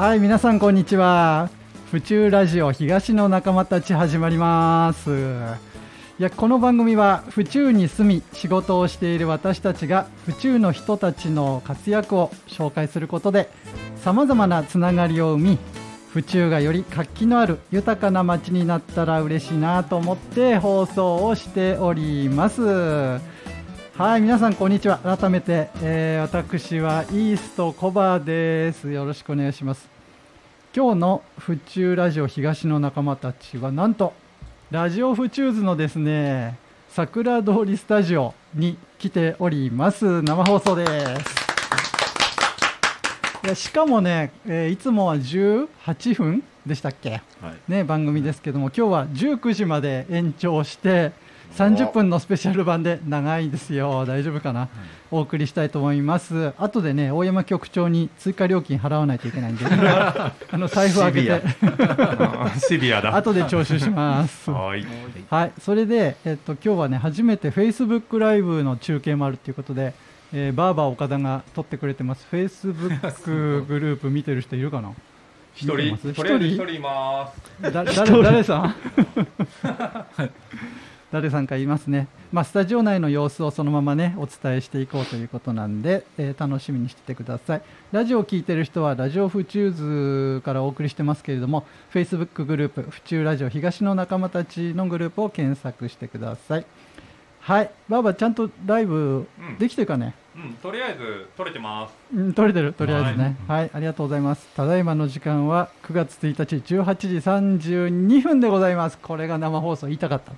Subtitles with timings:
[0.00, 1.50] はい皆さんこんにちは。
[1.90, 5.10] 府中ラジオ東の仲間たち始まります。
[6.18, 13.50] いやこの番組は府中に住み仕事をしている私たちが府中の人たちの活躍を紹介することで
[13.96, 15.58] さまざまなつながりを生み
[16.14, 22.62] 府中がより活気のある豊かな街になったら嬉しいなと思って放送をしております。
[24.00, 24.96] はい皆さんこんにちは。
[25.00, 28.90] 改めて、えー、私はイーストコバです。
[28.90, 29.89] よろしくお願いします。
[30.72, 34.12] 今日の府中ラジオ東の仲間たちはなんと
[34.70, 36.58] ラジオ府中図のですね
[36.90, 40.22] 桜通りスタジオに来ております。
[40.22, 40.92] 生放送です。
[43.44, 51.10] いやしかもね、えー、いつもは18分でしたっけ、はい、ね、番組ですけども今日は19時まで延長して
[51.56, 54.68] 30分のスペシャル版で長いですよ、大丈夫かな、
[55.10, 61.42] お送りしたいと思います、後でね大山局長に追加料金払わないといけないんで、 あの財布開けて、
[62.60, 63.00] シビア。
[63.02, 63.14] だ。
[63.16, 64.50] 後で徴収します。
[64.50, 64.86] はい、
[65.28, 69.92] はい、それで、えっと今日はね初めてフェイスブックライブの中継もあるということで、
[70.32, 74.92] えー、バーバー岡田が撮ってくれてます、フェイスブックグループ見てる人いるかな？
[75.54, 76.70] 一人、一人一人？
[76.74, 77.72] います。
[77.72, 78.74] だ誰誰さん？
[81.12, 87.62] 誰さんかいますね、まあ、スタジオ内の様子をそのままねお伝えしていこうということなんで、えー、楽しみにしててください。
[87.90, 96.66] ラジオを聴いてる人はラジオ府中図からお送りしてますけれども Facebook グループ府中ラジオ東の仲間たちのグループを検索してください。
[97.40, 97.70] はい。
[97.88, 99.26] ばあばちゃんとライブ
[99.58, 101.94] できてるかね、うん、うん、とりあえず撮れてます。
[102.14, 102.72] うん、撮れてる。
[102.72, 104.46] とりあえずね、はい、はい、ありがとうございます。
[104.54, 108.98] ただいまの時間は9月1日18時32分でございます。
[108.98, 110.32] これが生放送言いたかった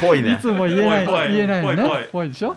[0.00, 2.08] ぽいねいつも言えない言えないよね。
[2.12, 2.56] ぽいでしょ？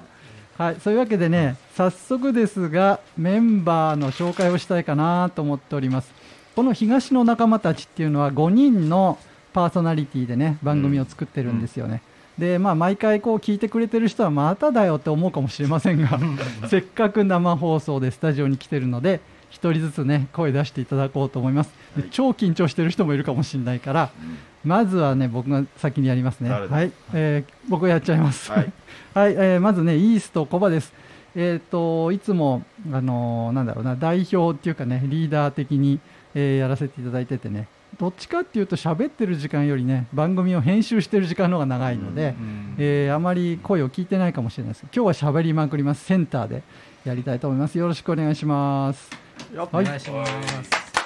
[0.58, 0.76] はい。
[0.80, 6.12] そういうわけでね早速ですがメンバーの紹介をしたいかなと思っております。
[6.56, 9.18] この東の仲間たちっていうのは5人の
[9.54, 12.02] パーソナリティでね番組を作ってるんですよね、
[12.38, 16.20] うん、でまあ毎回こう聞いてくれてる人はまただよって思うかもしれませんが
[16.70, 24.38] せっかく生放送でスタジオに来てるので1人ずつね声出していただこうと思います、はい、超緊張してる人もいるかもしれないから、うん。
[24.70, 26.50] まずはね僕が先にやりますね。
[26.50, 28.52] はい、えー、僕がやっちゃいます。
[28.52, 28.72] はい、
[29.14, 30.94] はい、えー、まずねイーストコバです。
[31.36, 36.00] えっ、ー、といつもあのー、なんだろうな代表っていうかねリーダー的に、
[36.34, 37.68] えー、やらせていただいててね
[38.00, 44.84] どっちかっていうと喋ってる時間よりね番組を編集してる時間の方が長いので、うん、えー、あまり声を聞いてないかもしれないです。
[44.84, 46.06] 今日は喋りまくります。
[46.06, 46.64] センターで
[47.04, 47.78] やりたいと思います。
[47.78, 49.10] よろしくお願いします。
[49.56, 50.32] お願いします、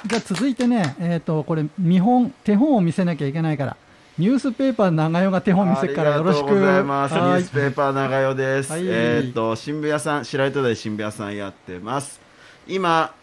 [0.06, 3.78] じゃあ続いてね、えーと、これ見本手本を見せなきゃいけないから
[4.18, 7.16] ニュースペーパー長代が手本見せるからよろしくありがとうございます。
[7.16, 12.22] ニュースペーパー長代です、はい、えっ、ー、と新聞屋さん白糸台新聞屋さんやってます。
[12.68, 13.14] 今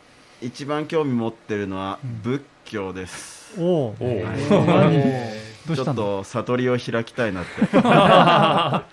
[0.41, 5.51] 一番興味持ってるのは仏教です、うん、おお、はい。
[5.75, 7.81] ちょっと悟りを開きたいなって。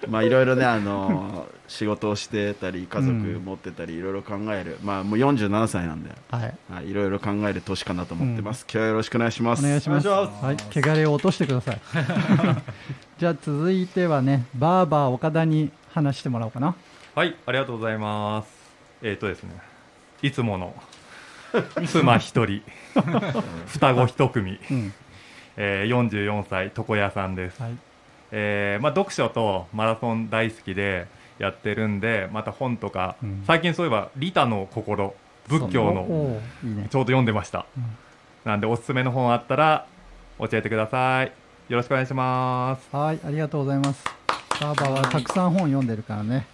[0.08, 9.66] まあいろいろねあの仕事をしてたり家族持ってたりいろいろ考える、まあもう47歳なんで、はい、いろいろ考える年かなと思ってます、今日はよろしくお願いします。
[9.66, 10.08] お願いします。
[10.08, 10.80] はい。
[10.80, 11.82] 汚れを落としてください。
[13.20, 16.76] じゃあ続いてはねバーバー岡田に話してもらおうかな。
[17.16, 18.50] はいありがとうございます。
[19.02, 19.52] えっ、ー、とですね
[20.22, 20.74] いつもの
[21.88, 22.62] 妻一人。
[23.68, 24.94] 双子一組、うん。
[25.58, 27.78] えー、44歳床屋さんです、はい、
[28.32, 31.08] えー、まあ、読書とマラソン大好きで
[31.40, 35.16] やってるんでまた本とか、うん、最近そういえば「利他の心」
[35.48, 36.40] 仏教の
[36.90, 37.84] ちょうど読んでました、うん、
[38.44, 39.86] なんでおすすめの本あったら
[40.40, 41.32] 教えてください。
[41.70, 42.96] よろしくお願いします。
[42.96, 44.04] はいありがとうございます。
[44.62, 46.46] バーバーはたくさん本読んでるからね。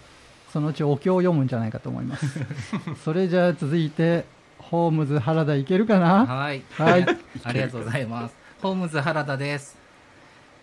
[0.51, 2.39] そのうちお経を読むんじゃないかと思います。
[3.03, 4.25] それじゃあ続いて
[4.73, 6.25] ホームズ原田いけるかな？
[6.25, 7.05] はい、はい、
[7.45, 9.77] ありがとうございますホームズ原田です。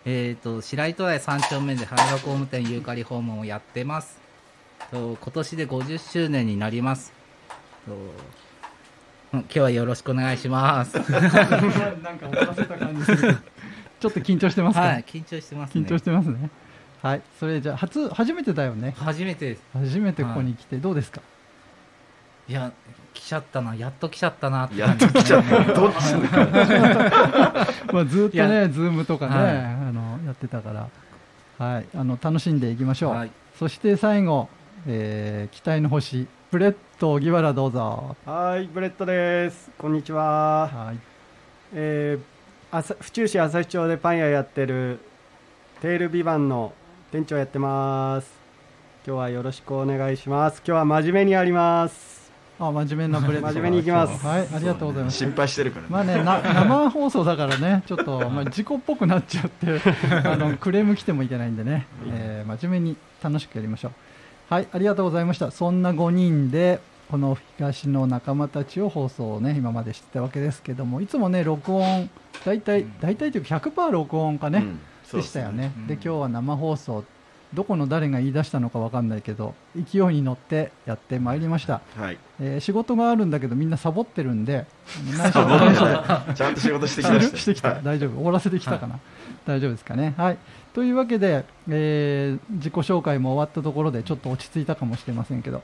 [0.03, 4.19] えっ、ー、と、白糸台三丁目で原田工務店ユーカリ訪問をやってます。
[4.91, 7.13] と今年で50周年になります。
[7.85, 7.95] と
[9.31, 10.95] 今日はよろしくお願いします。
[10.99, 13.37] なんか終わせた感じする。
[14.01, 14.81] ちょっと緊張してますか？
[14.81, 16.49] はい、緊張してます、ね、緊張してますね。
[17.01, 18.93] はい、それじゃ初初めてだよね。
[18.97, 21.21] 初めて初めてここに来てどうですか？
[21.21, 21.23] い
[22.51, 22.71] や
[23.13, 25.63] 来ちゃったなやっと来ちゃったなってやっと来ちゃった。
[25.73, 26.15] どっち
[27.93, 30.87] まあずっとねズームとかね、はい、あのやってたから。
[31.65, 31.85] はい。
[31.95, 34.49] あの楽しんでいきましょう、はい、そして最後、
[34.87, 38.15] えー、期待の星ブレッド荻原どうぞ。
[38.25, 39.69] はいブレッドです。
[39.77, 40.69] こんにちは。
[40.73, 40.97] はい。
[41.73, 44.99] えー、府中市旭町でパン屋やってる
[45.81, 46.73] テールビバンの
[47.11, 48.31] 店長やってます。
[49.05, 50.61] 今日はよろしくお願いします。
[50.65, 52.20] 今日は真面目にやります
[52.67, 54.25] あ真面目なブレッド 真面目にいきます。
[54.25, 55.17] はいありがとうございます。
[55.17, 56.23] 心配してるから、ね、まあね
[56.53, 59.81] 生放送だからねちょっと、まあ、事故っぽくなっちゃって
[60.27, 64.53] あのクレーム来てもいけないんでね、えー、真面目に楽しくやりましょう。
[64.53, 65.49] はいありがとうございました。
[65.51, 66.79] そんな5人で
[67.09, 72.09] この東の仲間たちを放送をね今までしてたわけですけどもいつもね録音
[72.45, 77.03] 大体大体というか100%録音かね、うん、でしたよね、で今日は生放送
[77.53, 82.17] どこの誰が言い出したのか分かんないけど勢いに乗ってやってまいりました、はい。
[82.39, 84.65] えー、仕事があるんだけどみんなサボってるんで
[86.35, 87.21] ちゃんと仕事してきた。
[87.21, 88.15] してきた、大丈夫。
[88.15, 89.01] 終わらせてきたかな、はい、
[89.45, 90.13] 大丈夫ですかね。
[90.17, 90.37] はい。
[90.73, 95.61] というわけで、えー、自己紹介も終わったところでちょっと落ち着いたかもしれませんけど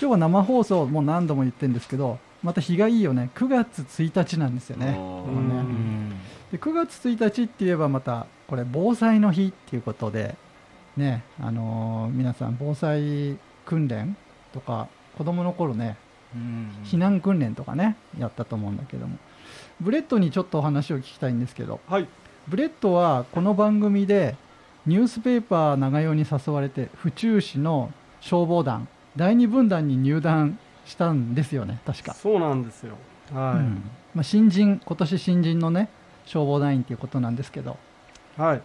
[0.00, 3.30] 今日は生放送もう何度も言ってるんですけどまた日がいいよね。
[3.34, 4.86] 9月1日なんですよね。
[4.86, 4.92] ね。
[6.52, 10.36] で9月1日って言えばまたこれ防災の日っていうことで
[10.98, 14.16] ねあのー、皆さん防災訓練
[14.52, 15.96] とか子供の頃ね、
[16.84, 19.16] 避難訓練とかねやったと思うんだけども。
[19.80, 22.08] ブレッドにちょっとお話を聞きたいんですけど、はい、
[22.48, 24.36] ブレッドはこの番組で
[24.86, 32.14] ニュースペーパー長与に誘われて府中市の消防団第二分団に入団したんですよね確か。
[32.14, 32.96] そうなんですよ。
[33.32, 33.82] はい、うん、
[34.14, 35.88] まあ、新人今年新人のね
[36.24, 37.76] 消防団員ということなんですけど。
[38.36, 38.62] はい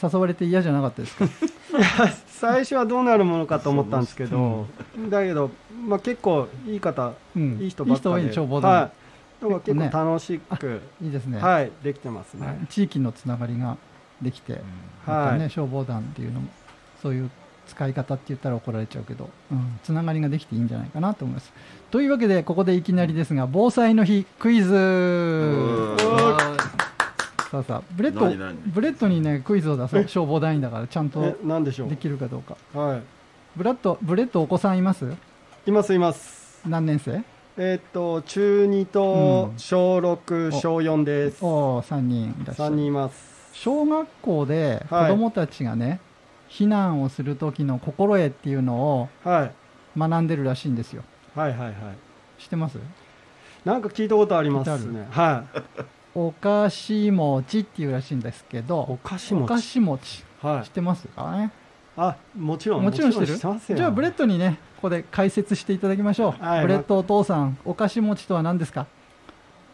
[0.00, 1.24] 誘われて嫌じゃなかったですか？
[1.78, 1.88] いや
[2.26, 4.66] 最初はどうなるものかと思ったんですけど、
[5.08, 5.50] だけど、
[5.86, 8.90] まあ、結構いい方、うん、いい人ばっかりいい消防団、は
[9.40, 13.76] い、だ結構楽しく、ね、いいですね、はい、できてますね、地域のつながりが
[14.20, 14.60] できて、
[15.06, 15.38] はい。
[15.38, 16.48] ね、消防団っていうのも
[17.00, 17.30] そういう
[17.68, 21.52] 使い方って言ったら怒られちゃうけど、うん、つながりができていいんじゃないかなと思います。
[21.90, 24.72] というわけでここでいきなりですが防災の日クイズ
[27.52, 28.20] さあさあブレッド
[28.72, 30.02] ブレッドにねクイズを出そう。
[30.08, 32.56] 消防団員だからちゃんとできるかどうか。
[32.72, 33.02] はい。
[33.54, 35.04] ブラッドブレッドお子さんいます？
[35.66, 36.62] いますいます。
[36.66, 37.22] 何年生？
[37.58, 41.44] えっ、と中2と小6、うん、小4です。
[41.44, 42.74] おお3人いらっしゃる。
[42.74, 43.50] 3人います。
[43.52, 46.00] 小学校で子供たちがね、はい、
[46.48, 49.08] 避難をする時の心得っていうのを
[49.98, 51.02] 学んでるらしいんですよ、
[51.36, 51.68] はい、はいはい。
[51.68, 51.74] はい
[52.38, 52.78] 知ってます？
[53.66, 55.06] なんか聞いたことありますね。
[55.10, 55.58] はい
[56.14, 59.44] お菓子餅っていうらしいんですけどお菓子餅？
[59.44, 61.32] お菓子餅、はい、知ってますか？
[61.36, 61.50] ね
[61.96, 63.36] あもちろんもちろん知ってる？
[63.36, 68.86] じゃあブレッドにねここで解説していただきましょう、はい、ブレッドお父さんお菓子餅とは何ですか？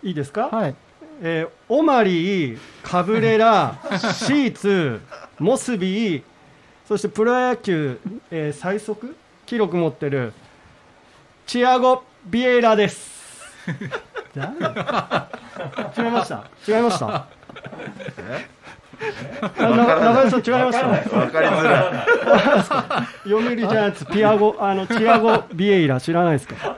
[0.03, 0.49] いいですか？
[0.49, 0.75] はい。
[1.21, 5.01] えー、オマリー、カブレラ、 シーツ、
[5.41, 6.23] モスビー、
[6.87, 7.99] そしてプロ野球、
[8.31, 9.17] えー、最速？
[9.45, 10.33] 記録持ってる
[11.47, 13.19] チアゴ・ビエイラです。
[15.97, 16.45] 違いました。
[16.67, 17.27] 違いました。
[19.01, 20.87] 中井さん違いました。
[20.89, 21.85] わかりづらい
[23.25, 26.77] 読売ジャイアンツピアゴあのチアゴビエイラ知らないですか？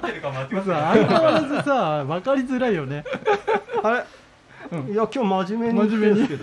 [0.95, 3.05] 相変わらずさ分かりづらいよね。
[3.83, 4.05] あれ？
[4.73, 5.89] いや今日真面目に。
[5.91, 6.29] 真面目に。
[6.29, 6.35] こ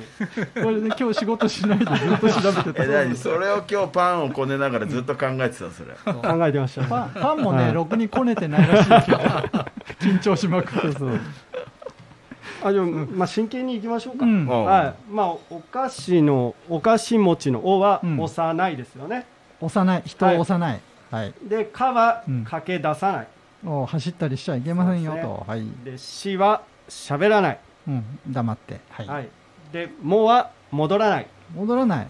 [0.55, 2.83] れね今日仕事しないでずっと調べてた。
[2.83, 3.15] え何？
[3.15, 5.95] それを今日パンをこねながらずっと考えてたそれ。
[6.05, 6.83] 考えてました。
[6.85, 9.19] パンパンもねろくにこねてないらしいですよ
[9.99, 11.19] 緊張しまくってそう。
[12.63, 15.11] あでも、まあ、真剣にいきましょうか、うん、はい。
[15.11, 19.27] まあ、お菓子のお菓子餅の「お」は幼いですよね、
[19.61, 20.01] 幼い。
[20.05, 20.79] 人を幼い、
[21.11, 23.27] はい、で「か」は駆け出さない、
[23.63, 25.67] お走ったりしちゃいけませんよと、ね、はい。
[25.83, 28.79] で「し」は喋らないうん、黙って。
[28.89, 29.29] はい、はい、
[29.71, 31.27] で「も」は戻らない。
[31.55, 32.09] 戻らない、うん、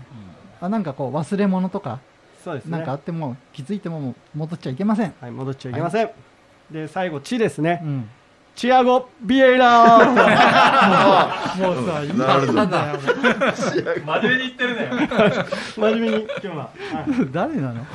[0.66, 2.00] あなんかこう忘れ物とか
[2.44, 5.14] そうです、ね、なんかあっても気づいても戻っちゃいけません。
[5.20, 6.12] はい戻っちゃいけません、は
[6.72, 8.10] い、で最後「ち」ですね、うん。
[8.58, 13.00] チアゴ・ビエイラーもうさ、いいなんだよ。
[14.04, 15.10] 真面目に言ってるね。
[15.78, 16.56] 真面目に、今日は。
[16.56, 16.72] はい、
[17.32, 17.86] 誰なの？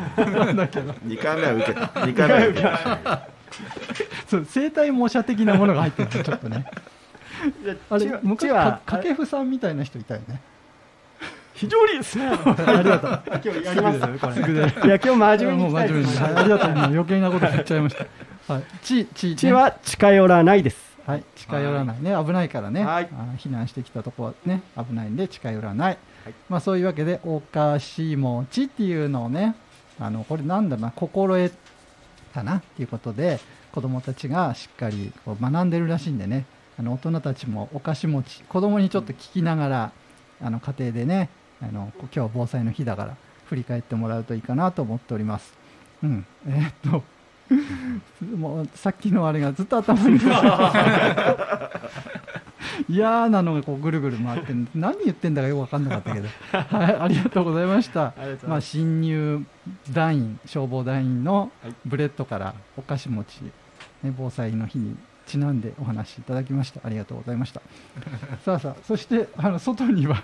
[0.44, 0.92] なんだけど。
[0.92, 1.80] 2回目は受けた。
[1.80, 3.22] 2回目は受けた。
[4.28, 6.64] そう、生体模写的なものが入ってるちょっとね。
[7.90, 10.40] あれ昔は掛布さんみたいな人いたよね
[11.54, 12.26] 非常にですね。
[12.32, 13.22] ありがとう。
[13.26, 14.00] 今日やります。
[14.00, 14.34] これ。
[14.34, 16.18] いや今日真面目に真面目に。
[16.18, 16.70] ありがとう。
[16.72, 18.06] 余計なこと言っちゃいました。
[18.52, 18.62] はい。
[18.82, 20.98] ちちちは近寄らないです。
[21.06, 21.24] はい。
[21.36, 22.16] 近寄らないね。
[22.24, 22.84] 危ないからね。
[22.84, 23.08] はい。
[23.38, 25.98] 避難してきたとこはね危ないんで近寄らない。
[26.48, 29.54] まあそういうわけでお菓子餅っていうのをね
[30.00, 31.52] あのこれなんだろうな心得
[32.32, 33.40] かなっていうことで
[33.72, 36.44] 子供たちがしっかりこう学んでるらしいんでね。
[36.78, 39.92] あの大人たちもお菓子持ち子供にちょっと聞きながら、
[40.40, 41.28] あの家庭でね
[41.60, 45.52] あの今日は防災の日だから振り返ってもらうといいかなと思っております。
[46.02, 47.04] うん、えー、っと
[48.36, 50.18] もうさっきのあれがずっと頭に。
[52.88, 58.14] 嫌なのがこうぐるぐる回って何言ってんだかよく分かんなかったけど、はい、ありがとうございました。
[58.46, 59.44] まあ、新入
[59.92, 61.52] 団員消防団員の
[61.84, 63.42] ブレッドからお菓子餅
[64.02, 66.80] ね、防災の日にちなんでお話しいただきました。
[66.84, 67.60] ありがとうございました。
[68.44, 70.22] さあさあそしてあの外には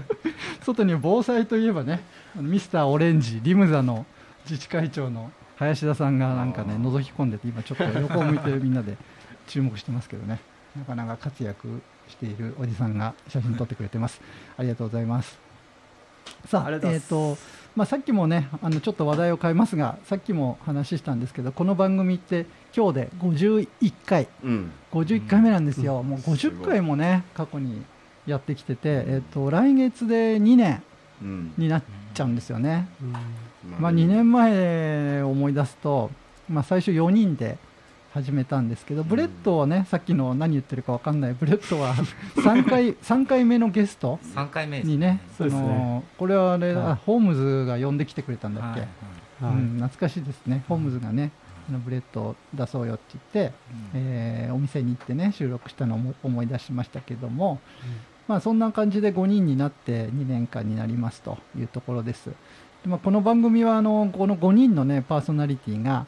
[0.62, 2.02] 外には防災といえばね
[2.34, 4.06] ミスターオレンジリムザの
[4.44, 8.96] 自治会長の林田さんがなんかね覗き込んでて今ちょっと横を向いてみんなで
[9.46, 10.40] 注目してますけどね。
[10.76, 14.20] なかなか活躍しているおじさんが写真撮ってくれてます。
[14.58, 15.38] ありがとうございます。
[16.46, 17.38] さあえっ、ー、と
[17.76, 22.46] まあ、さっきもねあのちょっと話題を変えますがさっきも話したんですけどこの番組って
[22.76, 27.82] 今日で51回、うん、51回目なんですよ、うん、もう50回もね過去に
[28.26, 30.82] やってきてて、えーと、来月で2年
[31.56, 33.12] になっちゃうんですよね、うん、
[33.80, 36.10] まあ、2年前思い出すと、
[36.50, 37.56] まあ、最初4人で
[38.12, 44.18] 始めたんですけど、ブレッドはね、さっきの何言ってるか分かんない、ブレッドは3回 ,3 回目のゲスト
[44.84, 48.88] にね、そのこれはあれ、はい、ホームズが呼んできてくれたんだっけ、はい。
[49.42, 51.30] はい、うん、懐かしいですね、ホームズがね、
[51.72, 53.02] のブレッドを出そうよって
[53.34, 53.54] 言って、
[53.94, 57.90] うん、えー、お店に行ってね、収録したのを思い出しましたけども、うん、
[58.28, 62.30] まあ、そんな感じで5人になって2年間になりますというところです。
[62.30, 62.34] で
[62.86, 66.06] まあ、この番組はあのこの5人の、ね、パーソナリティが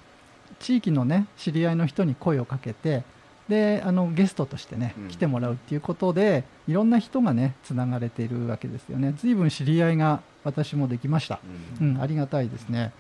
[0.61, 3.03] 地域のね知り合いの人に声をかけて
[3.49, 9.15] であのゲストとしてね、来てもらうっていうことでいろんな人がねつながれているわけですよね。
[9.17, 11.41] 随分知り合いが私もできました、
[11.81, 12.93] うん、うん、ありがたいですね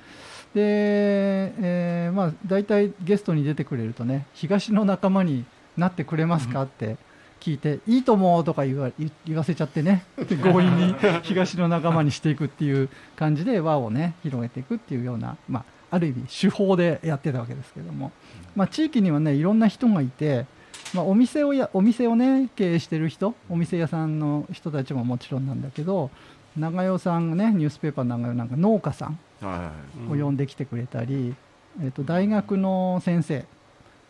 [0.55, 5.45] で、えー、まあ大体ゲストに出てくれるとね東の仲間に
[5.76, 6.97] なってくれますかって
[7.40, 8.90] 聞いて、いいと思うとか言わ
[9.25, 10.05] 言わせちゃってね
[10.43, 18.12] 強引に東の仲間にしていくっていう感じで輪をね広げていくっていうようなまあある意味手法でやってたわけですけども、
[18.55, 20.47] まあ、地域にはねいろんな人がいて、
[20.93, 26.11] まあ、お店をやお店をね経営してる人お店屋さんの人たちももちろんなんだけど
[26.57, 31.35] 長代さんがねニュースペーパーの長代なんか農家さんを呼んできてくれたり、
[31.83, 33.45] えー、と大学の先生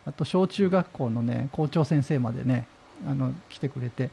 [0.07, 2.67] あと小中学校のね校長先生までね
[3.07, 4.11] あの来てくれて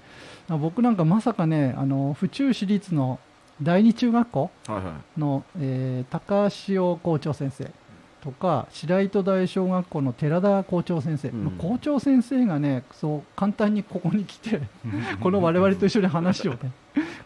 [0.50, 3.20] 僕なんかまさかねあの府中市立の
[3.62, 7.72] 第二中学校の、はいはい、えー、高潮校長先生
[8.26, 14.62] とか白糸大小学校の寺田校長先生、うん、校長先生がねそう簡単にここに来て
[15.22, 16.72] この我々と一緒に話をね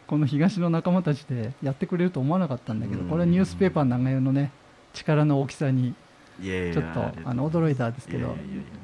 [0.06, 4.52] この東の仲間たちでやってくれると思わなかったんだけど、これはニュースペーパー長屋のね
[4.94, 5.94] 力の大きさに
[6.42, 8.36] ちょっとあの驚いたんですけど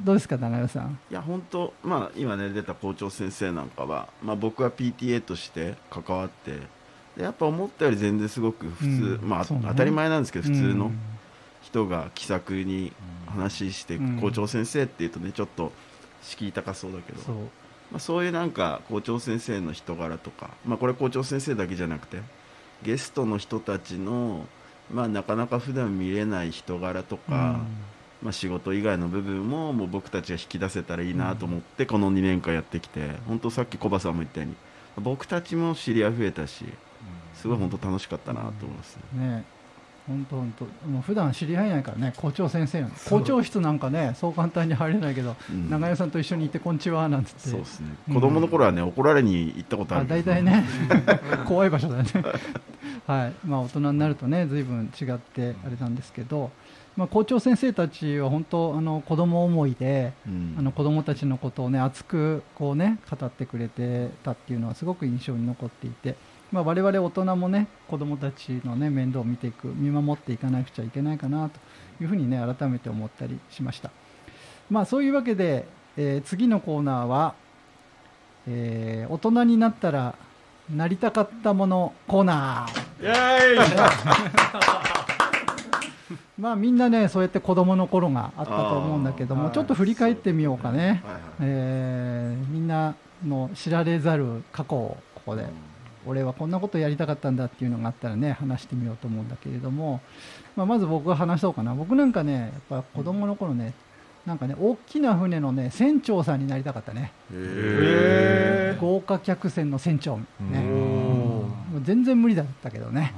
[0.03, 0.99] どうですか長代さん？
[1.09, 6.59] いや本当まあ今ね出た校長先生なんかは、まあ、僕は PTA として関わって
[7.21, 10.91] やっぱ思ったより全然すごく普通、うん、まあ、ね、当たり前なんですけど普通の
[11.65, 12.93] 人が気さくに
[13.25, 15.71] 話して、校長先生っていうとねちょっと
[16.21, 17.41] 敷居高そうだけどそう,、ま
[17.95, 22.19] あ、そういうなんか校長先生の人柄とか、まあ、これ校長先生だけじゃなくて
[22.83, 24.45] ゲストの人たちの、
[24.91, 27.59] まあ、なかなか普段見れない人柄とか、
[28.21, 34.55] まあ、仕事以外の部分ももう僕たちが引き出せたらいいなと思って、この2年間やってきて本当さっきコバさんも言ったように
[35.03, 36.65] 僕たちも知り合い増えたし
[37.33, 39.27] すごい本当楽しかったなと思いますね。
[39.27, 39.54] ね
[40.07, 40.65] 本当本当。
[40.87, 47.49] もう普段知り合いないからね校長先生校長室なんかねそう簡単に入れないけど、うん、長屋さんと一緒に行ってこんにちはなんつって。
[47.49, 50.07] そうですね、子供の頃はね、怒られに行ったことある。
[50.07, 50.63] 大体ね。
[51.45, 52.11] 怖い場所だよね。
[53.07, 53.33] はい。
[53.45, 56.51] まあ大人になるとね随分違ってあれなんですけど、
[56.95, 66.15] まあ、校長先生たちは本当あの子供思いで、うん、あの子供たちのことをね熱くこうね語ってくれてたっていうのはすごく印象に残っていて。
[66.51, 71.59] まあ、我々大人もね子どもたちの、ね、面倒を見ていく見守っていかなくちゃいけないかなと
[72.01, 73.91] いうふうにね改めて思ったりしました、
[74.69, 75.65] まあ、そういうわけで、
[75.97, 77.35] えー、次のコーナーは、
[78.47, 80.15] えー、大人になったら
[80.73, 83.03] なりたかったものコーナー。
[83.03, 83.59] イエーイ！
[86.39, 91.19] まあみんなねそうやって子供の頃があったと思うんだけどもちょっと振り返ってみようかね、はい。
[91.41, 95.45] えー、みんなの知られざる過去をここで
[96.05, 100.01] 俺はこんなことやりたかったんだっていうのがあったらね話してみようと思うんだけれども、
[100.55, 101.73] まあ、まず僕が話そうかな。
[101.75, 103.73] 僕なんかねやっぱ子供の頃ね
[104.25, 107.11] なんかね大きな船のね船長さんになりたかったね。
[108.79, 110.25] 豪華客船の船長ね。
[110.61, 111.41] も
[111.77, 113.13] う全然無理だったけどね。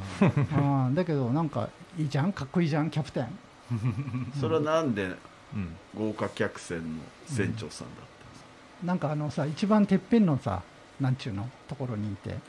[0.54, 3.28] あだけどなんかいいじゃんかっこいいじゃんキャプテン。
[4.40, 5.16] それはなんで
[5.98, 6.86] 豪華客船の
[7.28, 8.48] 船長さんだったんですか、
[8.82, 10.62] うん、なんかあのさ一番てっぺんのさ
[11.00, 11.48] なんちゅうの？
[11.68, 12.40] ところにいて、はい、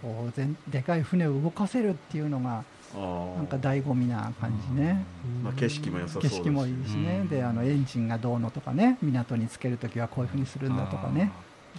[0.00, 5.04] こう全でかい船を動かせるっていうのがなんか醍醐味な感じね、
[5.42, 11.30] まあ、景色も良さそう景色もいいしね、であのエンジンがどうのとかね港につける時はこういうふうにするんだとかね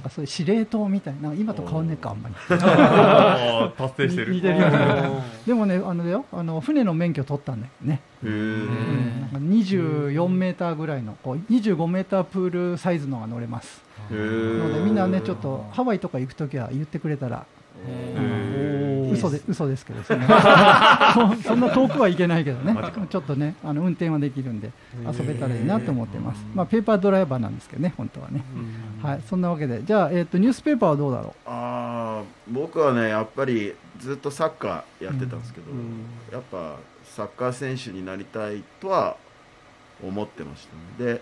[0.03, 2.36] かそういう司令塔みたいな今と変わんねえかあんまり。
[3.77, 4.34] 達成してる。
[4.34, 5.10] 似てるよね。
[5.46, 8.01] でもねあのよあの船の免許取ったんだよね。
[8.24, 13.82] へえ、うん、なんか24メーターぐらいのこう25メータープールサイズのが乗れます。
[14.12, 17.46] のでみんなねちょっとハワイとか行く時は言ってくれたら
[19.13, 21.13] 嘘で嘘ですけどそんな。
[21.43, 22.75] そんな遠くはいけないけどね。
[23.09, 24.71] ちょっとねあの運転はできるんで
[25.05, 28.43] 遊べたらいいなと思ってます、まあ、ペーパードライバーなんですけどね本当はね、
[29.01, 29.83] はい、そんなわけで。
[29.83, 31.33] じゃあ、えーと、ニュースペーパーはどうだろう？
[31.45, 35.67] あ僕はねやっぱりずっとサッカーやってたんですけど、
[36.31, 39.17] やっぱサッカー選手になりたいとは
[40.03, 41.11] 思ってましたね。
[41.13, 41.21] で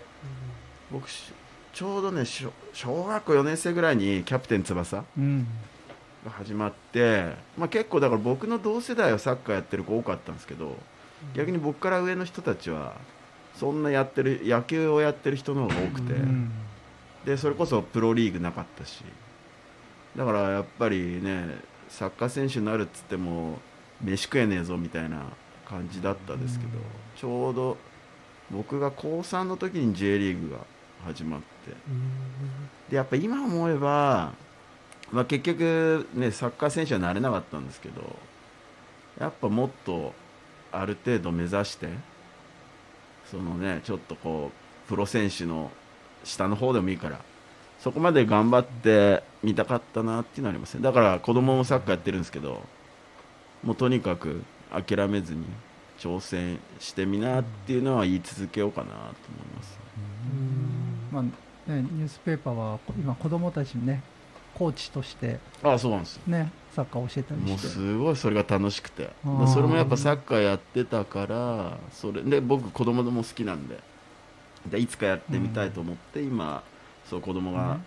[0.90, 5.46] 僕ちょうどね小学校4年生ぐらいにキャプテン翼、うん
[6.24, 10.76] が始まって、まあ、結構だから僕の同世代はサッカーやってる子多かったんですけど
[11.34, 12.94] 逆に僕から上の人たちは
[13.54, 16.14] そんなやってる野球をやってる人の方が多くて、
[17.24, 19.02] でそれこそプロリーグなかったし
[20.16, 21.58] だからやっぱりね
[21.88, 23.58] サッカー選手になるっつっても
[24.00, 25.24] 飯食えねえぞみたいな
[25.66, 26.70] 感じだったですけど、
[27.16, 27.76] ちょうど
[28.50, 30.58] 僕が高3の時に J リーグが
[31.04, 31.46] 始まって
[32.90, 34.32] でやっぱ今思えば
[35.12, 38.16] まあ、結局、ね、サッカー選手はなれなかったんですけど
[39.18, 40.12] やっぱもっと
[40.70, 41.88] ある程度目指して
[43.30, 45.70] そのねちょっとこうプロ選手の
[46.24, 47.20] 下の方でもいいから
[47.78, 52.60] そこまで頑張ってみたかったなっていうのはありますねだから子供もサッカーやってるんですけど
[53.62, 55.44] もうとにかく諦めずに
[55.98, 59.10] 挑戦してみなっていうのは言い続けようかなと思い
[59.56, 59.78] ます。
[61.10, 64.02] まあね、ニュースペーパーは今子供たちにね
[64.58, 67.50] コーチとしてあそうなんですねサッカー教えたりして。
[67.50, 69.10] もうすごいそれが楽しくて。
[69.52, 73.80] それもやっぱサッカーやってたからそれで僕子供も好きなんで。
[74.66, 76.62] でいつかやってみたいと思って、うん、今
[77.08, 77.78] そう子供が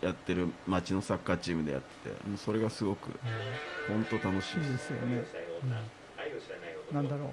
[0.00, 3.10] やってる町のサッカーチームでやっててもうそれがすごく
[3.88, 4.56] 本当楽しい。
[4.56, 5.24] ですよね、
[5.62, 5.66] う
[6.92, 7.32] ん、なんだろ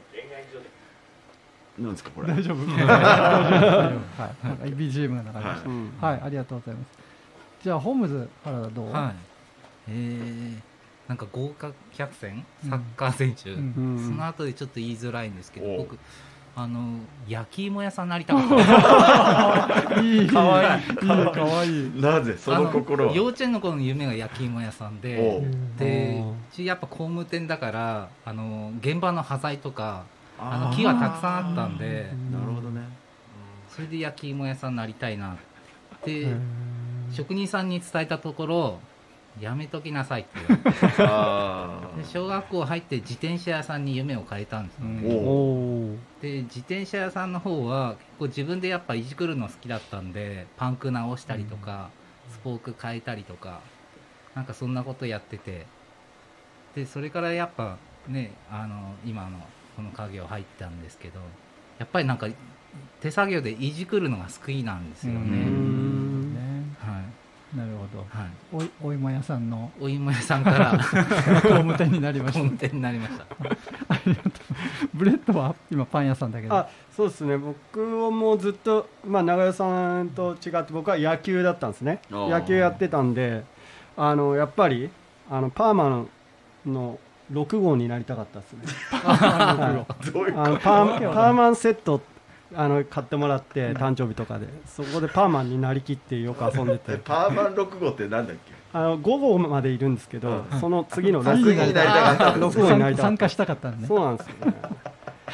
[1.79, 1.81] う。
[1.81, 2.27] なんですかこれ。
[2.27, 2.65] 大丈夫？
[2.65, 4.69] 大丈夫はい。
[4.73, 5.69] BGM が流れました、
[6.05, 6.96] はい、はい、ありがとうございます
[7.67, 9.15] じゃあホームズ原田どう、はい、
[9.89, 10.57] えー、
[11.09, 12.45] なんか豪華客船？
[12.69, 13.73] サッカー選手、うん。
[13.97, 15.99] うん、その後でちょっと言いづらいんですけど、僕
[16.55, 19.99] あの焼き芋屋さんになりたかった。
[20.01, 20.27] いい。
[20.29, 20.81] かわいい。
[21.33, 21.91] かわいい。
[22.01, 25.45] なぜその心幼稚園の頃の夢が焼き芋屋さんで
[25.77, 30.05] でうちやっぱ工務店だからあの現場の端材とか
[30.39, 32.83] あの木がたくさんあったんでなるほどね。
[33.67, 35.33] それで焼き芋屋さんになりたいな
[35.97, 36.27] って
[37.11, 38.79] 職人さんに伝えたところ
[39.39, 42.09] やめときなさいって言われて。
[42.09, 44.85] 小学校入って自転車屋さんに夢を変えたんですよ。
[44.85, 51.89] ねで自転車屋さんの方は結構自分でやっぱいじくるの好きだったんでパンク直したりとか、
[52.31, 53.61] スポーク変えたりとか
[54.35, 55.65] なんかそんなことやってて。
[56.75, 59.39] でそれからやっぱねあの今の
[59.75, 61.19] この家業入ったんですけど
[61.79, 62.27] やっぱりなんか
[63.01, 66.06] 手作業でいじくるのが好きなんですよね。
[67.55, 70.71] なるほど、はい、おお芋屋さんのお芋屋さんから
[71.41, 72.39] 工務店になりました。
[72.39, 73.23] 工務店になりました。
[73.87, 74.31] ありがとう。
[74.93, 76.53] ブレッドは今パン屋さんだけど。
[76.53, 77.37] あそうですね。
[77.37, 82.01] 僕もずっと、まあ、長屋さんと違って僕は野球だったんですね。
[82.11, 83.45] 野球やってたんで
[83.95, 84.89] あのやっぱり
[85.29, 86.09] あのパーマン
[86.65, 86.99] の
[87.31, 88.59] 6号になりたかったですね。
[88.91, 89.85] あの
[90.59, 92.01] パーマンセット
[92.55, 94.47] あの買ってもらって誕生日とかで。
[94.65, 96.97] そこでパーマンになりきってよく遊んでて。
[97.03, 98.53] パーマン6号ってなんだっけ？
[98.73, 101.51] あの5号までいるんですけど、うん、その次の6号。
[101.51, 103.87] になりたかった6号になりた参加したかったんね。
[103.87, 104.53] そうなんですよね。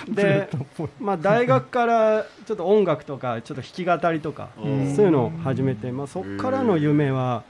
[0.10, 0.50] で、
[1.00, 7.44] まあ、大学からちょっと音楽とかちょっと弾き語りとかそういうのを始めて、まあ、そこからの夢は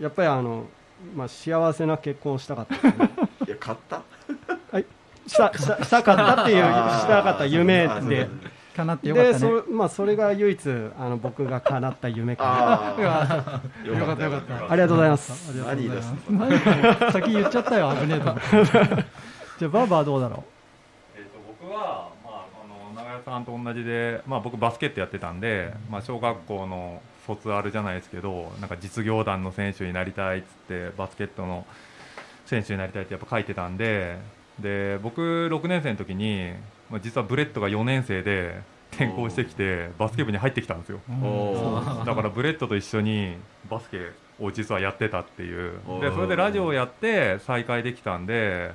[0.00, 0.64] やっぱりあの、
[1.14, 2.94] まあ、幸せな結婚をしたかった、ね、
[3.46, 4.02] いや買った？
[4.72, 4.86] はい。
[5.26, 8.28] したしたしたかったっていうしたかった夢で。
[8.80, 13.60] 叶ってよかった、ね、でそ,、まあ、それが唯一あの僕が叶った夢かな。
[13.84, 14.72] よかったよかった。
[14.72, 15.56] ありがとうございます。
[15.56, 17.94] 何です先言っちゃったよ。
[17.94, 18.36] 危ねえと
[19.58, 20.36] じゃあバーバーどうだろ
[21.16, 31.66] うえっ、と僕は、まあ、あの長屋さんと同じで、まあ、僕バスケットやってたんで、まあ、小学校の卒アルじゃないですけどなんか実業団の選手になりたいっつってバスケットの
[32.46, 34.16] 選手になりたいってやっぱ書いてたんで
[34.58, 36.54] で僕6年生の時に
[36.90, 38.60] まあ、実はブレッドが4年生で
[38.92, 41.00] 転校してきてバスケ部に入ってきたんですよ。
[42.04, 43.36] だからブレッドと一緒に
[43.70, 45.74] バスケを実はやってたっていう。
[46.00, 48.72] でそれでラジオをやって再会できたんで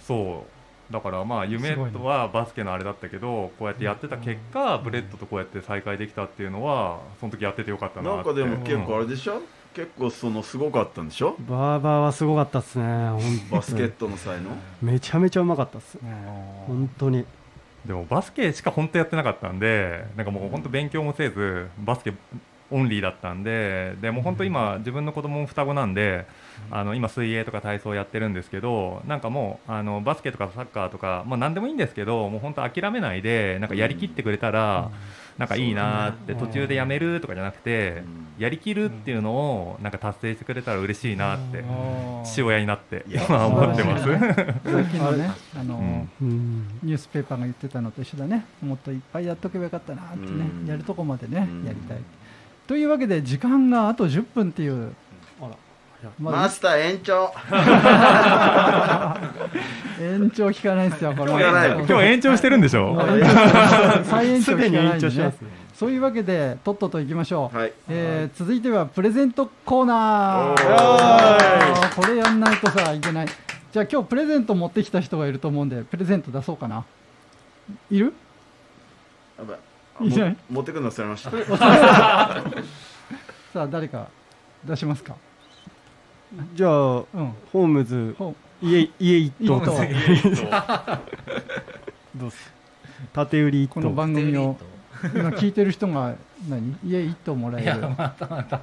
[0.00, 0.92] そう。
[0.92, 9.42] だからまあ夢とはバスケのあれだったけどこうやってやってた結果ブレッドとこうやって再会できたっていうのはその時やっててよかったななんかでも結構あれでしょ、
[9.76, 11.36] 結構そのすごかったんでしょ？
[11.38, 12.84] バーバーはすごかったっすね
[13.50, 14.48] バスケットの才能？
[14.80, 15.98] めちゃめちゃうまかったっす
[16.66, 17.26] 本当に。
[17.84, 22.14] でもバスケしか本当やってなかったんでなんかもう本当勉強もせずバスケ
[22.70, 26.26] オンリーだったんででも本当今自分の子供も双子なんで
[26.70, 34.90] あの今水泳とか体操やってるんですけどなんかもうあのバスケとかサッカーとかまあ何でもいいんですけどもう本当諦めないでなんかやりきってくれたら
[35.38, 38.02] なんかいいなって途中でやめるとかじゃなくて
[38.38, 41.64] やりきるっていうのをなんか達成してくれたら嬉しいなって
[42.24, 44.04] 父親になって今思ってます。
[44.04, 48.46] さっきのね あのニュースペーパーが言ってたのと一緒だね。
[48.62, 51.98] もっといっぱいやっとけばよかったなってねやるとこまでねやりたい。
[52.66, 55.05] というわけで時間があと10分っていうまあ、
[56.18, 57.32] マスター延長。
[60.00, 62.94] 延長聞かないですよこれ今日延長してるんでしょ？
[64.04, 65.34] 再延長聞かないんで、ね、
[65.74, 71.94] そういうわけでとっとといきましょう、はい、えー、続いてはプレゼントコーナー。
[71.96, 73.26] これやんないとさいけない。
[73.72, 76.84] じゃあ今日プレゼント持ってきた人がいると思うんでプレゼント出そうかな。
[77.90, 78.12] いる？
[80.00, 80.08] い。
[80.18, 80.36] ない？
[80.50, 81.30] 持ってくるの忘れました。
[83.54, 84.08] さあ誰か
[84.64, 85.16] 出しますか？
[86.54, 87.06] じゃあ、うん、
[87.52, 88.14] ホームズ
[88.62, 89.60] 家家一棟
[92.14, 92.52] どうす？
[93.12, 94.56] 縦売り一棟この番組を
[95.14, 96.14] 今聞いてる人が
[96.48, 96.76] 何？
[96.84, 97.80] 家一棟もらえる。
[97.96, 98.60] またまた。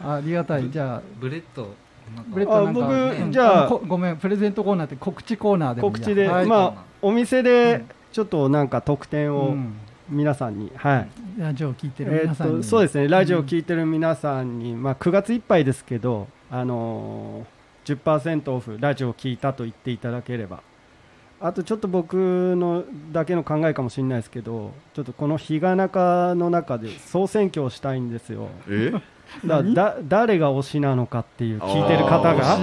[0.16, 0.70] ありがたい。
[0.70, 1.74] じゃあブレッド
[2.28, 4.16] ブレッドなんか僕じゃあごめん。
[4.16, 9.74] プレゼントコーナーって告知コーナーで告知で、はい、まあお店でちょっとなんか特典を、うん
[10.08, 13.08] 皆さんに、はい、ラジオを聞いてる皆さんに、えー、そうですね。
[13.08, 20.62] ラジオを聞いてる皆さんに、まあ、9月いっぱいですけど、あのー、10%オフラジオを聞いたと言っていただければ。
[21.40, 28.48] あとちょっと僕のだけの考えかもしれないですけどちょっとこの日が中の中で総選挙をしたいんですよ。
[28.68, 28.92] え？
[29.46, 32.58] だだ誰が推しなのかっていう聞いてる方が。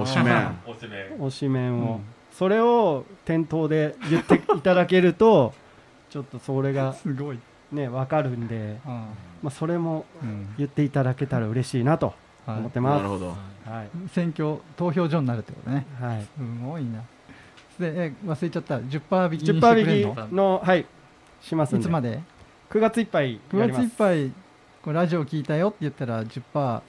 [0.00, 0.58] 推し面
[1.18, 2.00] 推し面を、うん、
[2.32, 5.52] それを店頭で言っていただけると
[6.10, 7.38] ちょっとそれがすごい。
[7.72, 10.04] ね分かるんで、まあ、それも
[10.58, 13.28] 言っていただけたら嬉しいなと思ってます、なるほど、
[13.64, 16.28] はい、選挙投票所になるってことね、はい、す
[16.64, 17.04] ごいな。
[17.78, 18.78] でえ忘れちゃった。
[18.80, 20.86] 10%引きにしてくれるの？10%引きのはい。
[21.40, 22.20] しますいつまで
[22.70, 24.32] ？9月いっぱい9月いっぱい。
[24.82, 26.82] これラジオ聞いたよって言ったら10%パ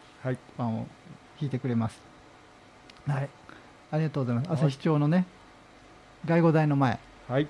[0.64, 0.88] ンを
[1.40, 2.02] 引いてくれます、
[3.06, 3.30] はい、
[3.92, 4.52] ありがとうございます。
[4.52, 5.28] 朝日町のね
[6.26, 6.98] 外語台の前。
[7.28, 7.48] はい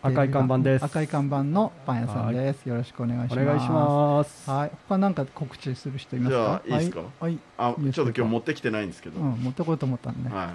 [0.00, 2.66] 赤い看板です赤い看板のパン屋さんです。
[2.66, 3.42] よろしくお願いします。
[3.42, 4.48] お願いします。
[4.48, 4.70] はい。
[4.88, 6.62] 他なんか告知する人いますか？
[6.66, 7.00] いいですか？
[7.18, 7.38] はい。
[7.56, 9.20] あ、ちょっと今日持ってきてないんですけど。
[9.20, 10.36] うん、持ってこようと思ったんで、ね。
[10.36, 10.50] はい。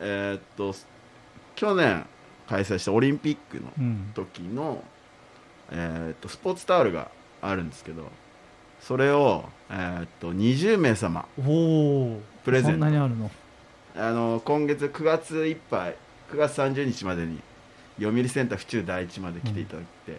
[0.00, 0.74] えっと
[1.54, 2.06] 去年
[2.48, 3.70] 開催したオリンピックの
[4.14, 4.82] 時の、
[5.70, 7.10] うん、えっとスポーツタオルが
[7.42, 8.04] あるんですけど、
[8.80, 12.72] それをえっと20名様プレゼント。
[12.72, 13.30] そんなにあるの？
[13.96, 15.96] あの今月9月いっぱい
[16.32, 17.38] 9月30日までに
[17.98, 20.18] 読売センター府中第一まで来ていただいて、うん、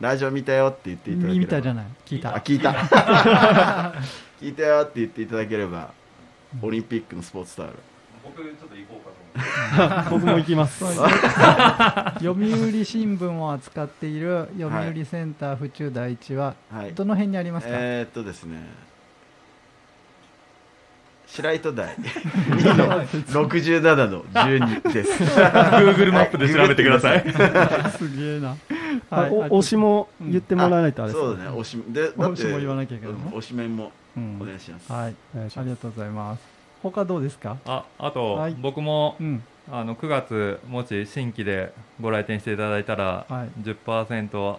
[0.00, 1.40] ラジオ見たよって言っていただければ。
[1.40, 1.86] 見たじゃない。
[2.06, 2.34] 聞いた。
[2.34, 2.72] あ聞いた。
[4.40, 5.92] 聞いたよって言っていただければ
[6.62, 7.72] オリンピックのスポーツタオル。
[8.24, 9.10] 僕ちょっと行こうか
[9.80, 10.10] と思って。
[10.10, 10.84] 僕も行きます。
[12.18, 18.87] 読売新聞を扱っている読売センター府中第一は、はい、どの辺にありますか、えー、っとですね
[21.38, 25.22] 白糸台2の67の12です。
[25.22, 27.20] Google マップで調べてください。
[27.92, 28.56] すげえな、
[29.08, 31.50] はい、推しも言ってもらわないとあれ、ね、そうだね。
[31.50, 36.42] 推しでだって推しも言わなきゃいけない、推し面もお願いします、うん、はいありがとうございます。
[36.82, 37.56] 他どうですか？
[37.64, 44.58] ああと、はい、僕も、うん、あの9月もし新規でご来店していただいたら、はい、10%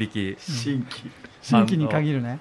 [0.00, 0.36] 引き。
[0.40, 1.10] 新規。
[1.42, 2.40] 新規に限るね。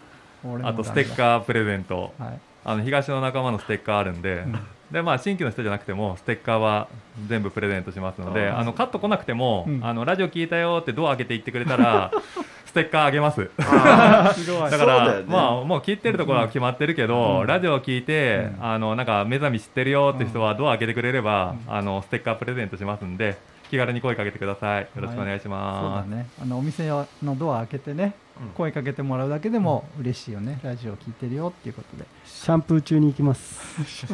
[0.63, 4.60] あとステッカープレゼント、はいあの東の仲間のステッカーあるんで、うん、
[4.91, 6.88] でまあ、新規の人じゃなくてもステッカーは
[7.28, 12.12] 全部プレゼントしますのであのカット来なくても、うん、あのラジオ聞いたよってドア開けて言ってくれたら
[12.65, 13.50] ステッカーあげます。
[13.58, 23.38] だから、ね、まあもう聞いてるところは決まってるけど、うん、ラジオを聞いて、あのなんか目覚め知ってるよって人はドア開けてくれれば、あのステッカープレゼントしますんで
[23.72, 24.82] 気軽に声かけてください。
[24.82, 26.28] よろしくお願いします、はい、ね。
[26.41, 28.13] あのお店のドア開けてね
[28.56, 32.06] 声かけてもらうだけでも嬉しいよね、ラジオ聞いてるよっていうことで。
[32.26, 33.60] シャンプー中に行きます。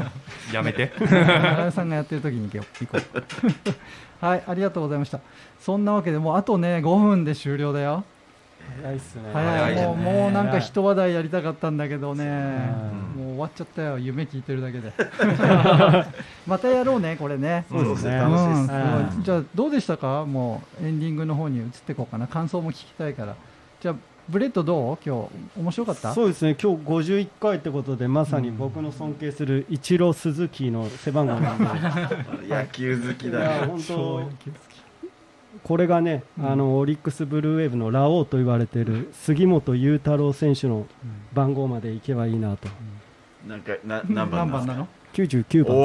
[0.53, 0.91] やめて。
[0.99, 4.23] 長さんがやってる時に行こう。
[4.25, 5.19] はいありがとうございました。
[5.59, 8.03] そんなわけでもうあとね5分で終了だよ。
[8.81, 9.29] 早いっすね。
[9.33, 9.75] 早い。
[9.85, 12.71] もうもうなんか一話題やりたかったんだけどね。
[13.17, 13.99] もう終わっちゃったよ。
[13.99, 14.93] 夢聞いてるだけで。
[16.47, 17.65] またやろうねこれね。
[17.69, 18.21] そうですね、
[19.21, 20.23] じゃあどうでしたか？
[20.25, 22.27] もうエンディングの方に移っていこうかな。
[22.27, 23.35] 感想も聞きたいから。
[23.81, 23.95] じゃあ
[24.29, 24.97] ブレッドどう？
[25.05, 26.13] 今日面白かった？
[26.13, 26.55] そうですね。
[26.61, 31.65] 今日51回ってことでまさに僕の尊敬するイチロー鈴木の背番号なんで。
[32.47, 34.29] 野球好きだよ本当。
[35.63, 40.87] これがね、うん、あのオリックスブルーウェーブのラオウと言われている杉本裕太郎選手の
[41.33, 42.69] 番号までいけばいいなと、
[43.43, 45.75] うん、なんかな何番なの？99番。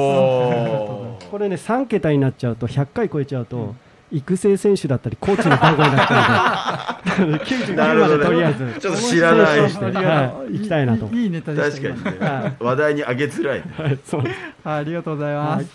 [1.29, 3.77] これね3桁になっちゃうと100回超えちゃうと、うん
[4.11, 14.23] 育成選手だったりコーチの番号になっちゃうので99までとりあえずちょっと知らない人、はい、行きたいなといいネタでした確かに、ね、話題に上げづらい、はい、そう
[14.63, 15.67] ありがとうございます、はい、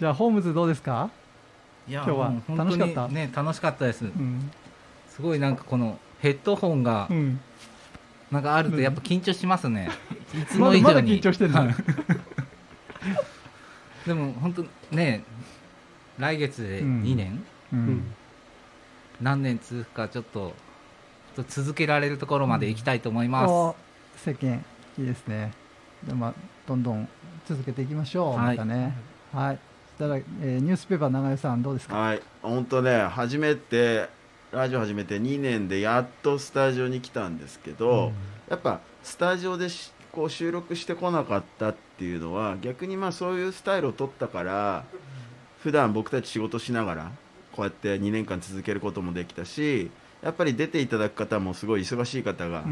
[0.00, 0.82] じゃあホームズどうです。
[0.82, 1.10] か
[1.88, 1.92] い。
[1.92, 4.50] や今日は楽しかったね楽しかったです、うん、
[5.08, 7.40] すごいなんかこのヘッドホンが、うん、
[8.30, 9.90] なんかあるとやっぱ緊張しますね、
[10.34, 10.82] うん、いつも以上に。
[10.82, 11.70] まだ緊張してるの。
[14.06, 15.24] でも本当ね
[16.18, 18.14] 来月で2年、うん、
[19.20, 20.52] 何年続くかちょっと
[21.48, 24.64] 続けられるところまで行きたいと思います、うん、世間
[24.98, 25.52] いいですね。
[26.06, 26.34] でまあ
[26.66, 27.08] どんどん
[27.46, 28.96] 続けていきましょう、はい、またね。
[29.32, 29.58] はい。
[29.98, 31.96] たら、えー、ニュースペーパー長井さんどうですか？
[31.96, 32.22] はい。
[32.42, 34.08] 本当ね初めて
[34.52, 38.12] ラジオ始めて2年でやっとスタジオに来たんですけど、うん、
[38.48, 39.68] やっぱスタジオで
[40.12, 44.84] こう収録してこなかったっていうのは逆にまあそういうスタイルを取ったから
[45.60, 47.12] 普段僕たち仕事しながら
[47.54, 49.90] こうやって2年間続けることもできたし
[50.22, 52.64] やっぱり出ていただく方もすごい忙しい方が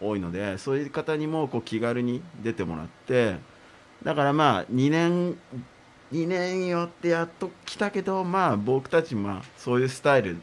[0.00, 3.36] 多いので、うん、そういう方にもこう気軽に出てもらって
[4.02, 5.38] だからまあ2年
[6.12, 10.38] 2年よってやっと来たけどまあ僕たちまあそういうスタイル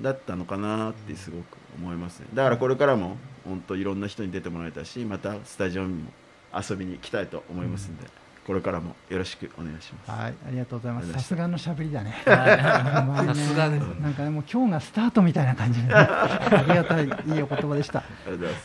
[0.00, 1.44] だったのかなってすごく
[1.76, 2.26] 思いますね。
[2.34, 6.10] だからこれからも本当いろんな人に出てもらいたいしまたスタジオにも
[6.52, 8.04] 遊びに来たいと思いますんで。
[8.04, 8.19] うん
[8.50, 10.10] これからもよろしくお願いします。
[10.10, 11.12] はい、ありがとうございます。
[11.12, 12.16] さすがのしゃべりだね。
[12.26, 13.84] さすがです。
[14.00, 18.02] なんかね、もう今日がスタートみたいな感じで、ね、 ありがたいいいお言葉でした。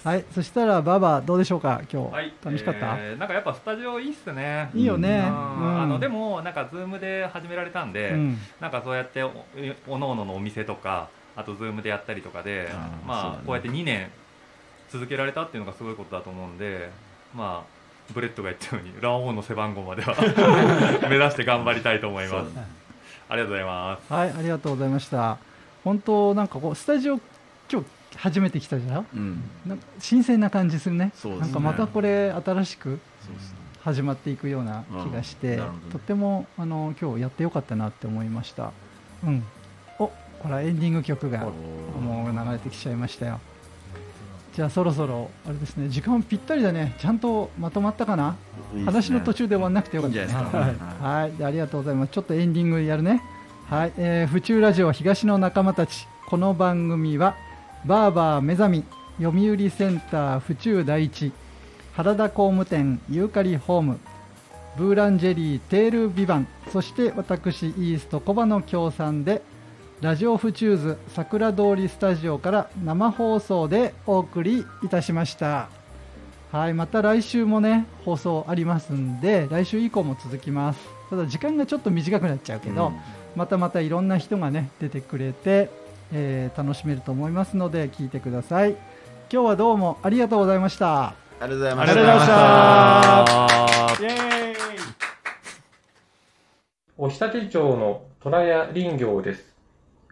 [0.03, 1.81] はい、そしたらババどうでしょうか？
[1.93, 4.71] 今日、はい、楽しかった、えー、なんかやっぱスタジオいいっすね。
[4.73, 5.19] いいよね。
[5.19, 9.45] うん、あのでもなんか Zoom で始められたんで、うん、なんかそうやってお
[9.87, 12.71] おのおののお店とか、あと Zoom でやったりとかで、
[13.05, 14.09] まあ、ね、こうやって2年
[14.89, 16.89] 続けられたっていうのがすごいことだと思うんで、
[17.35, 17.74] まあ。
[18.13, 20.15] ブレッドが言ったようにラオウの背番号までは
[21.09, 22.51] 目指して頑張りたいと思います。
[23.27, 24.13] ありがとうございます。
[24.13, 25.37] はい、ありがとうございました。
[25.83, 27.19] 本当なんかこうスタジオ
[27.71, 27.87] 今日
[28.17, 29.05] 初めて来たじゃん？
[29.13, 31.11] うん、なんか新鮮な感じするね。
[31.23, 32.99] ねなんかまたこれ新しく
[33.83, 38.71] 始まっていくような気がして、ね、とってもあの今日やってよかったなって思いました。
[39.23, 39.43] うん。
[39.99, 40.07] お、
[40.39, 41.39] これエンディング曲が
[41.99, 43.39] もう流れてきちゃいましたよ。
[44.55, 46.95] じゃあそろそろあれですね時間ぴったりだね。
[46.97, 48.37] ちゃんとまとまったかな、
[48.73, 50.17] ね、話の途中で終わらなくてよかった。
[50.17, 52.11] ですねはい、ありがとうございます。
[52.11, 53.21] ちょっとエンディングやるね。
[53.69, 56.07] はい、えー、府中ラジオ東の仲間たち。
[56.27, 57.35] この番組は
[57.85, 58.83] バーバー目覚み
[59.21, 61.31] 読売センター府中第一
[61.93, 63.99] 原田工務店ユーカリホーム
[64.75, 69.43] ブーランジェリーテールビバンそして私イーストコバの協賛で
[70.05, 75.67] ラジオフチューズ桜通りスタジオから生放送でお送りいたしました。
[76.51, 80.79] はいまた来週もね放送ありますんで来週以降も続きます。
[81.09, 82.99] ただ時間がちょっと短くなっちゃうけど、うん、
[83.35, 85.71] またまたいろんな人がね出てくれて、
[86.13, 88.73] えー、楽しめると思いますので聞いてください。
[89.31, 91.05] 今日はどうもありがとうございました。
[91.07, 91.95] ありがとうございました。
[94.01, 94.55] イエーイ。
[96.95, 99.54] お日立町の虎屋林業です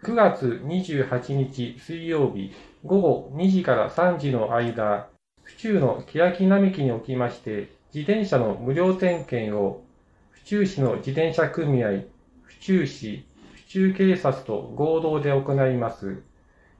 [0.04, 2.52] 9月28日水曜日
[2.84, 5.08] 午後2時から3時の間、
[5.42, 9.82] 府中の欅並木におきまして、自転車の無料点検を、
[10.30, 12.02] 府中市の自転車組合、
[12.42, 16.20] 府中市、府中警察と合同で行います。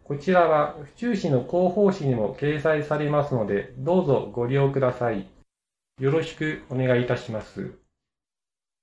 [0.05, 5.27] こちらは府中市の広報誌にも掲載されますので、どうぞご利用ください。
[5.99, 7.84] よろしくお願いいたします。